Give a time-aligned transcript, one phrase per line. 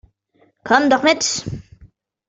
[0.63, 1.45] Komm doch mit!